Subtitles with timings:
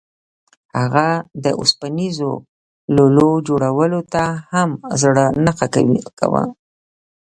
[0.79, 1.07] هغه
[1.43, 2.31] د اوسپنیزو
[2.95, 4.69] لولو جوړولو ته هم
[5.01, 5.67] زړه نه ښه
[6.19, 6.43] کاوه